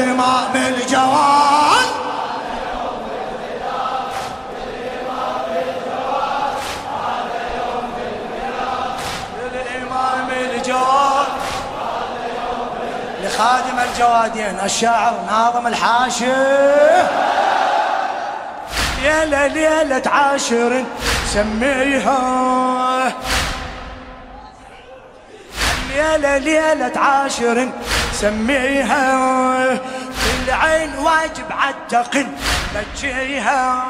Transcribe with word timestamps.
للإمام 0.00 0.56
الجواد 0.56 1.10
لخادم 13.24 13.78
الجوادين 13.78 14.60
الشاعر 14.64 15.14
ناظم 15.26 15.66
الحاشر 15.66 17.30
ليلة 19.02 19.46
ليلة 19.46 20.02
عاشر 20.06 20.84
سميها. 21.26 23.12
ليلة 25.90 26.38
ليلة 26.38 26.92
عاشر 26.96 27.68
سميها. 28.12 29.79
العين 30.44 30.98
واجب 30.98 31.44
عالتقن. 31.50 32.26
بجيها 32.74 33.84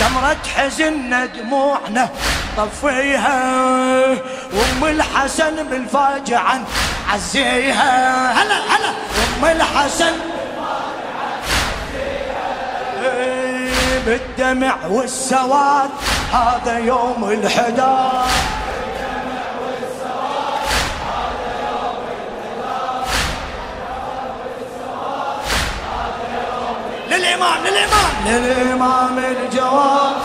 تمرة 0.00 0.36
حزن 0.56 1.28
دموعنا 1.36 2.08
طفيها. 2.56 3.38
وأم 4.52 4.84
الحسن 4.84 5.68
بالفاجعة 5.68 6.60
عزيها. 7.12 8.32
هلا 8.32 8.54
هلا. 8.54 8.88
أم 8.88 9.44
الحسن 9.44 10.12
بالدمع 14.06 14.76
والسواد 14.88 15.90
هذا 16.32 16.78
يوم 16.78 17.30
الحداد. 17.30 18.26
للإمام 27.22 27.64
للإمام. 27.64 28.12
للإمام 28.26 29.18
الجواب. 29.18 30.16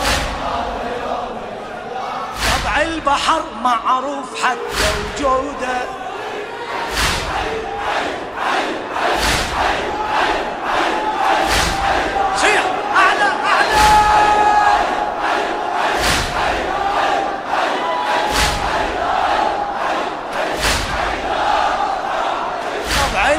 طبع 2.64 2.82
البحر 2.82 3.42
معروف 3.62 4.44
حتى 4.44 4.88
وجوده 5.18 5.78
صيح 12.36 12.62
أعلى 12.96 13.32
أعلى 13.44 13.88
طبع 22.98 23.32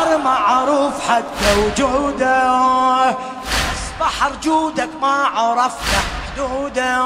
البحر 0.00 0.18
معروف 0.18 1.10
حتى 1.10 1.58
وجوده. 1.58 3.10
بس 3.10 3.84
بحر 4.00 4.32
جودك 4.42 4.88
ما 5.00 5.28
عرفنا 5.34 6.00
حدوده. 6.26 7.04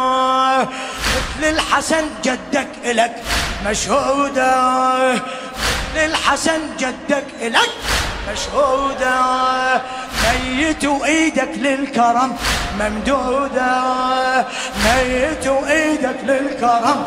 مثل 0.59 1.45
الحسن 1.45 2.05
جدك 2.25 2.69
إلك 2.85 3.23
مشهوده. 3.67 5.13
مثل 5.13 6.05
الحسن 6.05 6.61
جدك 6.79 7.25
إلك 7.41 7.71
مشهوده. 8.33 9.21
ميت 10.25 10.85
وإيدك 10.85 11.51
للكرم 11.57 12.37
ممدوده. 12.81 13.83
ميت 14.85 15.47
وإيدك 15.47 16.17
للكرم 16.25 17.05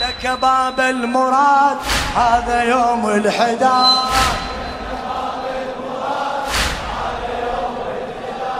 لك 0.00 0.38
باب 0.42 0.80
المراد. 0.80 1.78
هذا 2.16 2.62
يوم 2.62 3.08
الحداد. 3.08 3.96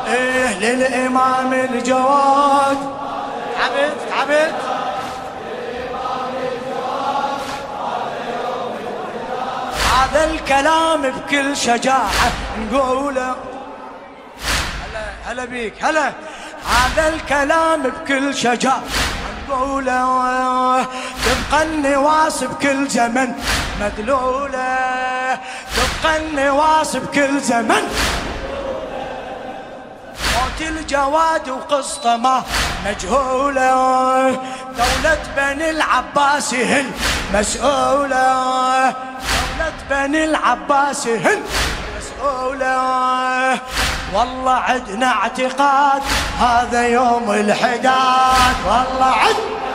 إيه 0.06 0.58
للإمام 0.58 1.52
الجواد. 1.52 2.78
تعبت 3.56 3.96
تعبت 4.10 4.54
هذا 9.92 10.24
الكلام 10.24 11.02
بكل 11.02 11.56
شجاعة 11.56 12.10
نقوله. 12.58 13.34
هلا 14.84 15.04
هلا 15.26 15.44
بيك 15.44 15.84
هلا. 15.84 16.12
هذا 16.66 17.08
الكلام 17.08 17.82
بكل 17.82 18.34
شجاعة 18.34 18.82
نقوله. 19.48 20.86
تبقى 21.26 21.62
النواس 21.62 22.44
بكل 22.44 22.88
زمن 22.88 23.32
مدلولة. 23.80 25.38
تبقى 25.76 26.16
النواس 26.16 26.96
بكل 26.96 27.40
زمن. 27.40 27.82
موت 30.34 30.60
الجواد 30.60 31.48
وقصته 31.48 32.16
ما 32.16 32.42
مجهولة. 32.86 33.70
دولة 34.78 35.18
بني 35.36 35.70
العباس 35.70 36.54
هن 36.54 36.90
مسؤولة. 37.34 38.94
دولة 39.58 39.72
بني 39.90 40.24
العباس 40.24 41.06
هن 41.06 41.42
مسؤولة. 41.98 43.60
والله 44.14 44.54
عدنا 44.54 45.06
اعتقاد 45.06 46.02
هذا 46.40 46.86
يوم 46.88 47.30
الحداد. 47.30 48.56
والله 48.66 49.06
عدنا 49.06 49.65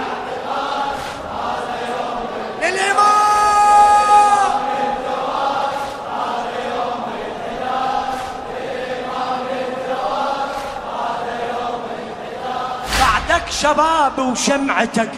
شباب 13.62 14.20
وشمعتك. 14.20 15.12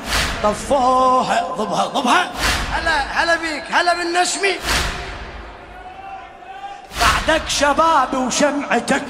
طفوها 0.43 1.41
ضبها 1.57 1.85
ضبها. 1.85 2.31
هلا 2.73 3.23
هلا 3.23 3.35
بيك 3.35 3.63
هلا 3.71 3.93
بالنشمي. 3.93 4.55
بعدك 7.01 7.41
شباب 7.47 8.13
وشمعتك. 8.13 9.03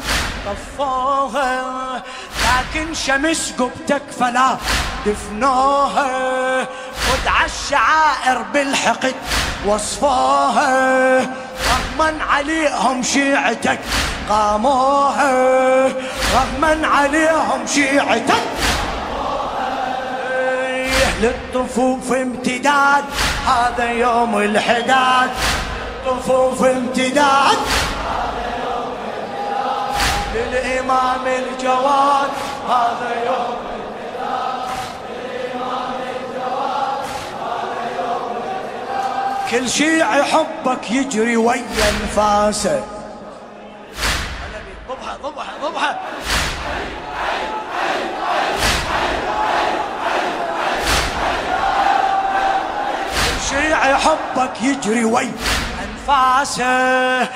طفوها 0.46 2.04
لكن 2.44 2.94
شمس 2.94 3.54
قبتك 3.60 4.02
فلا. 4.20 4.58
دفنوها 5.06 6.64
خد 7.06 7.28
عالشعائر 7.28 8.42
بالحقد. 8.54 9.16
وصفوها 9.66 11.20
رغما 11.72 12.24
عليهم 12.30 13.04
شيعتك. 13.04 13.80
قاموها 14.30 15.32
رغما 16.36 16.88
عليهم 16.88 17.68
شيعتك. 17.68 18.44
للطفوف 21.22 22.12
امتداد 22.12 23.04
هذا 23.48 23.92
يوم 23.92 24.38
الحداد. 24.38 25.30
طفوف 26.06 26.64
امتداد. 26.64 27.58
للإمام 30.36 31.28
الجواد 31.28 32.30
هذا 32.70 33.12
يوم 33.26 33.64
كل 39.52 39.70
شيء 39.70 39.98
يحبك 39.98 40.92
يجري 40.92 41.38
ويا 41.38 41.90
انفاسه 41.90 42.84
ضبها 44.90 45.18
ضبها 45.24 45.54
ضبها 45.64 46.00
يحبك 53.90 54.62
يجري 54.62 55.06
وي. 55.06 55.30
أنفاسه 55.84 57.28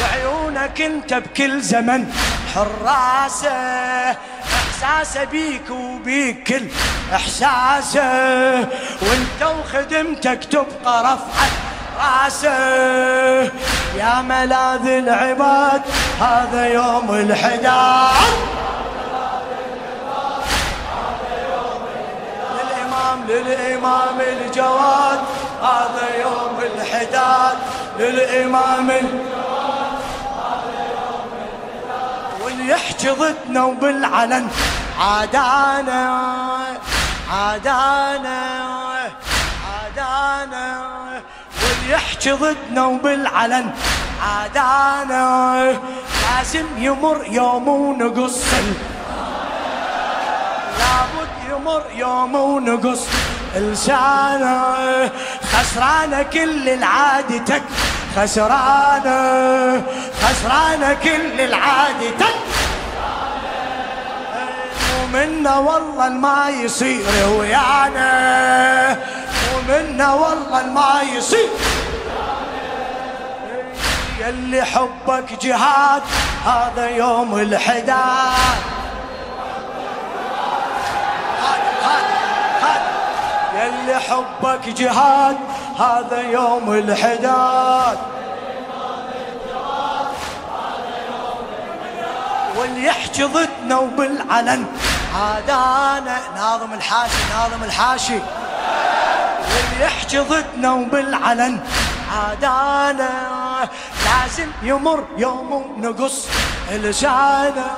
وعيونك 0.00 0.80
انت 0.80 1.14
بكل 1.14 1.60
زمن. 1.60 2.12
حراسه 2.54 3.50
احساسه 4.56 5.24
بيك 5.24 5.70
وبيك 5.70 6.42
كل 6.46 6.68
إحساسه. 7.14 8.58
وانت 9.02 9.42
وخدمتك 9.42 10.44
تبقى 10.44 11.02
رفعت 11.02 11.52
راسه. 11.98 13.52
يا 13.96 14.22
ملاذ 14.22 14.86
العباد 14.86 15.82
هذا 16.20 16.66
يوم 16.66 17.10
الحداد. 17.10 18.12
للإمام 22.56 23.18
للإمام 23.28 24.20
يوم 24.20 24.75
الحداد 26.96 27.56
للإمام 27.98 28.90
واللي 32.44 32.76
ضدنا 33.06 33.64
وبالعلن 33.64 34.48
عادانا 35.00 36.22
عادانا 37.32 38.38
عادانا. 39.66 41.22
واللي 41.62 41.96
ضدنا 42.28 42.86
وبالعلن 42.86 43.70
عادانا. 44.22 45.78
لازم 46.22 46.66
يمر 46.78 47.24
يوم 47.30 47.68
ونقص. 47.68 48.44
لابد 50.78 51.32
يمر 51.50 51.82
يوم 51.94 52.34
ونقص. 52.34 53.06
لسانه 53.58 55.10
خسرانه 55.52 56.22
كل 56.22 56.68
العادتك 56.68 57.62
خسرانه 58.16 59.82
خسرانه 60.22 60.96
كل 61.02 61.40
العادتك 61.40 62.36
ومنا 65.16 65.56
والله 65.56 66.08
ما 66.08 66.48
يصير 66.48 67.28
ويانا. 67.38 68.96
ومنا 69.54 70.14
والله 70.14 70.62
ما 70.62 71.00
يصير. 71.16 71.48
يلي 74.20 74.64
حبك 74.64 75.42
جهاد 75.42 76.02
هذا 76.46 76.88
يوم 76.88 77.38
الحداد. 77.38 78.60
يلي 83.56 84.00
حبك 84.00 84.68
جهاد 84.68 85.36
هذا 85.78 86.20
يوم 86.20 86.72
الحداد. 86.72 87.98
واللي 92.56 92.84
يحكي 92.84 93.24
ضدنا 93.24 93.78
وبالعلن 93.78 94.66
عادانا 95.14 96.18
ناظم 96.36 96.72
الحاشي 96.72 97.22
ناظم 97.34 97.64
الحاشي. 97.64 98.18
واللي 99.48 99.84
يحكي 99.84 100.18
ضدنا 100.18 100.72
وبالعلن 100.72 101.60
عادانا 102.16 103.10
لازم 104.04 104.50
يمر 104.62 105.04
يوم 105.16 105.74
نقص 105.78 106.26
لسانه 106.70 107.70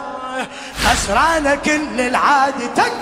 خسرانه 0.84 1.54
كل 1.54 2.00
العادتك 2.00 2.92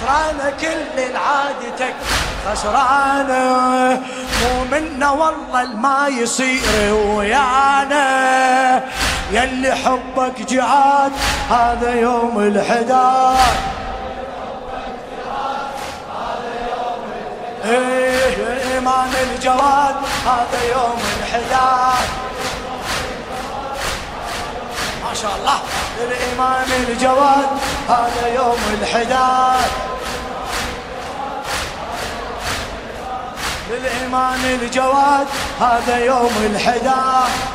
خسرانه 0.00 0.50
كل 0.60 1.02
العادتك 1.02 1.94
خسرانه 2.46 4.02
مو 4.40 4.64
منا 4.72 5.10
والله 5.10 5.76
ما 5.76 6.08
يصير 6.08 6.94
ويانا. 6.94 8.82
يلي 9.32 9.74
حبك 9.74 10.42
جهاد 10.48 11.12
هذا 11.50 11.94
يوم 11.94 12.38
الحداد. 12.38 13.36
إيه 17.64 18.74
إيمان 18.74 19.12
الجواد 19.22 19.96
هذا 20.26 20.62
يوم 20.70 20.98
الحداد. 21.20 22.08
ما 25.04 25.14
شاء 25.14 25.30
الله. 25.40 25.58
الإمام 26.00 26.66
الجواد 26.88 27.48
هذا 27.88 28.34
يوم 28.34 28.58
الحداد. 28.80 29.89
للإمام 33.70 34.40
الجواد 34.44 35.26
هذا 35.60 35.98
يوم 36.04 36.32
الحداد. 36.54 37.49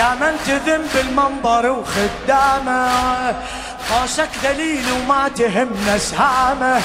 يا 0.00 0.14
من 0.20 0.34
تذم 0.46 0.82
بالمنبر 0.94 1.64
وخدامه 1.70 3.34
قوسك 3.90 4.28
دليل 4.42 4.84
وما 4.92 5.28
تهمنا 5.28 5.98
سهامه 5.98 6.82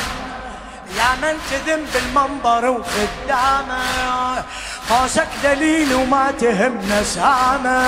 يا 0.98 1.10
من 1.22 1.36
تذم 1.52 1.82
بالمنبر 1.94 2.70
وخدامه 2.70 4.44
قوسك 4.90 5.28
دليل 5.44 5.94
وما 5.94 6.32
تهمنا 6.40 7.04
سهامه 7.04 7.80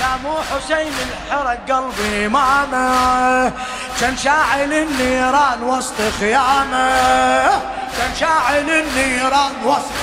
لا 0.00 0.12
مو 0.22 0.34
حسين 0.50 0.92
الحرق 1.06 1.58
قلبي 1.70 2.26
إمامه 2.26 3.52
كان 4.00 4.16
شاعل 4.16 4.72
النيران 4.72 5.62
وسط 5.62 5.94
خيامه. 6.20 6.88
كان 7.98 8.12
شاعل 8.20 8.70
النيران 8.70 9.52
وسط 9.64 9.98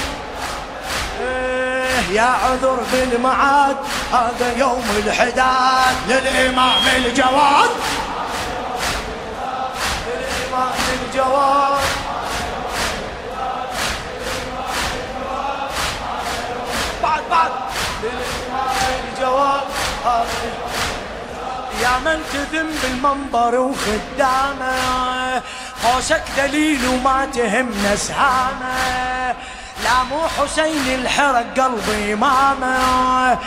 إيه 1.22 2.16
يا 2.16 2.30
عذر 2.44 2.80
بالمعاد. 2.92 3.78
هذا 4.16 4.58
يوم 4.58 4.84
الحداد 5.06 5.96
للإمام 6.08 6.88
الجواد. 6.96 7.70
للإمام 10.08 10.74
الجواد. 11.02 11.86
بعد 17.04 17.22
بعد. 17.32 17.52
للإمام 18.04 18.78
الجواد. 19.12 19.68
يا 21.82 21.98
من 22.06 22.24
تذم 22.34 22.70
بالمنبر 22.84 23.60
وخدامه. 23.60 25.42
قوسك 25.84 26.24
دليل 26.38 26.88
وما 26.88 27.28
تهمنا 27.34 27.96
سهامه 27.96 29.36
لا 29.84 30.04
مو 30.10 30.22
حسين 30.28 31.00
الحرق 31.00 31.46
قلبي 31.60 32.14
امامه 32.14 33.38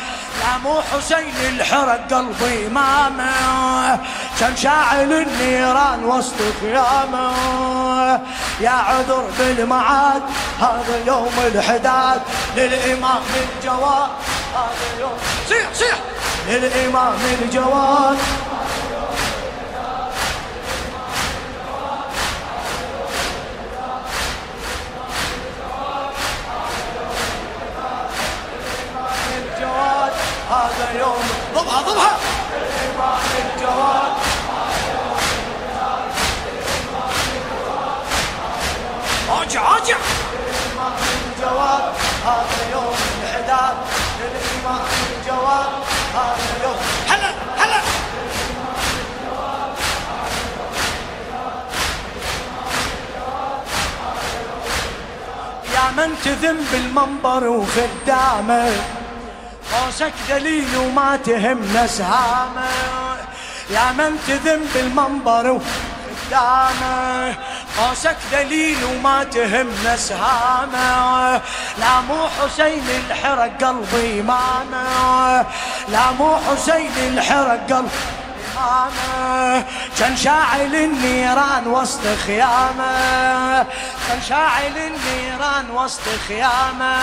لا 0.41 0.59
مو 0.63 0.81
حسين 0.81 1.35
الحرق 1.49 2.15
قلبي 2.15 2.67
امامه 2.67 3.99
كان 4.41 4.57
شاعل 4.57 5.13
النيران 5.13 6.05
وسط 6.05 6.35
خيامه 6.61 7.33
يا 8.61 8.71
عذر 8.71 9.25
بالمعاد 9.39 10.23
هذا 10.61 11.03
يوم 11.07 11.35
الحداد. 11.55 12.21
للإمام 12.57 13.23
الجواد 13.35 14.11
هذا 14.55 15.01
يوم 15.01 15.19
صيح 15.49 15.69
صيح. 15.75 15.99
الجواد 16.49 17.15
الجواد. 17.43 18.19
من 55.99 56.15
تذم 56.25 56.59
بالمنبر 56.73 57.47
وخدامة. 57.49 58.73
قوسك 59.73 60.13
دليل 60.29 60.77
وما 60.77 61.17
تهمنا 61.17 61.87
سهامه 61.87 62.69
يا 63.71 63.93
من 63.99 64.13
تذم 64.29 64.61
بالمنبر 64.75 65.51
وخدامة. 65.51 67.35
قوسك 67.79 68.17
دليل 68.33 68.85
وما 68.85 69.25
تهمنا 69.25 69.97
سهامه 69.97 71.41
لا 71.79 72.01
مو 72.09 72.29
حسين 72.29 72.85
الحرق 72.99 73.65
قلبي 73.65 74.21
امامه 74.21 75.47
لا 75.89 76.11
مو 76.19 76.37
حسين 76.37 76.93
الحرق 77.13 77.61
قلبي 77.71 78.18
امامه 78.59 79.65
كان 79.99 80.17
شاعل 80.17 80.75
النيران 80.75 81.67
وسط 81.67 82.01
خيامة. 82.27 83.67
كان 84.09 84.23
شاعل 84.29 84.77
النيران 84.77 85.71
وسط 85.71 86.03
خيامة. 86.29 86.97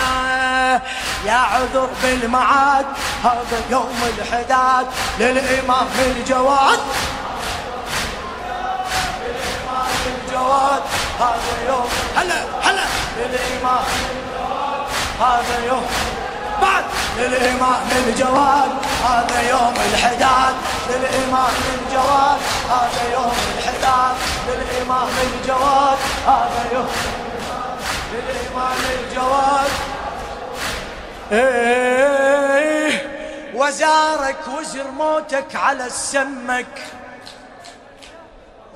يا 1.26 1.32
عذر 1.32 1.88
بالمعاد 2.02 2.86
هذا 3.24 3.60
يوم 3.70 4.00
الحداد. 4.18 4.86
للإمام 5.18 5.86
الجواد 5.98 6.78
الجواد. 10.06 10.82
هذا 11.20 11.68
يوم 11.68 11.88
هلا 12.16 12.44
هلا. 12.62 12.84
للإمام 13.18 13.84
هذا 15.20 15.66
يوم. 15.66 15.86
بعد 16.62 16.84
للإمام 17.18 17.88
الجواد 18.06 18.70
هذا 19.08 19.40
يوم 19.50 19.74
الحداد. 19.92 20.54
للإمام 20.90 21.54
الجواد 21.74 22.40
هذا 22.70 23.02
يوم 23.12 23.36
الحداد. 23.58 24.16
للإمام 24.48 25.08
الجواد 25.08 25.98
هذا 26.26 26.62
يوم 26.72 26.88
للإمام 28.12 28.78
الجواد 28.98 29.70
إيه 31.32 32.92
وزارك 33.54 34.36
وزر 34.58 34.90
موتك 34.90 35.56
على 35.56 35.86
السمك 35.86 36.82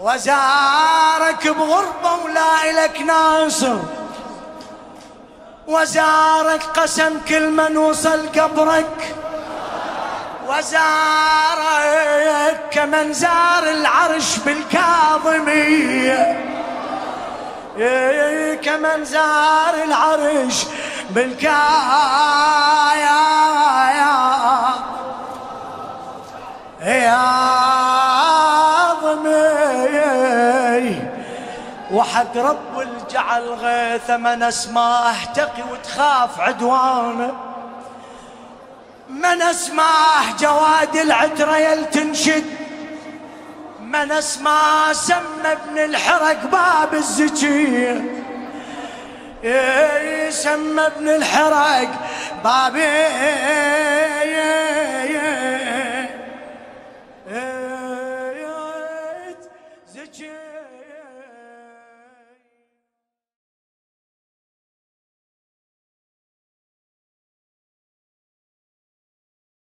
وزارك 0.00 1.49
بغربة 1.49 2.12
ولا 2.25 2.70
إلك 2.70 3.00
ناصر. 3.00 3.78
وزارك 5.71 6.62
قسم 6.62 7.21
كل 7.29 7.50
من 7.50 7.77
وصل 7.77 8.29
قبرك. 8.29 9.15
وزارك 10.49 11.91
كمن 12.71 13.12
زار 13.12 13.62
العرش 13.62 14.39
بالكاظمية 14.39 16.21
كمن 18.62 19.05
زار 19.05 19.75
العرش 19.85 20.67
بالكايا 21.11 21.50
يا 26.83 27.27
ضمي 29.03 30.95
وحق 31.93 32.37
رب 32.37 32.81
الجعل 33.11 33.43
غيث 33.43 34.11
من 34.11 34.43
اسماه 34.43 35.11
احتقي 35.11 35.62
وتخاف 35.73 36.40
عدوانه. 36.40 37.33
من 39.09 39.43
اسماه 39.43 40.37
جواد 40.40 40.97
العترة 40.97 41.57
يلتنشد 41.57 42.45
من 43.81 44.12
اسماه 44.12 44.93
سمى 44.93 45.52
ابن 45.52 45.79
الحرق 45.79 46.45
باب 46.47 46.95
الزكية 46.95 48.25
سمى 50.31 50.87
ابن 50.87 51.09
الحرق 51.09 51.88
باب 52.45 52.76